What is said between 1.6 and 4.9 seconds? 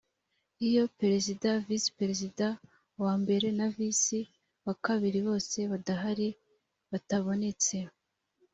visi perezida wa mbere na visiperezida wa